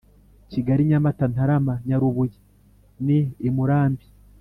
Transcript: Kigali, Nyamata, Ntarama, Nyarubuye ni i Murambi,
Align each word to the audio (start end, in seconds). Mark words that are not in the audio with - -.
Kigali, 0.51 0.81
Nyamata, 0.89 1.25
Ntarama, 1.33 1.73
Nyarubuye 1.87 2.35
ni 3.05 3.19
i 3.47 3.49
Murambi, 3.55 4.05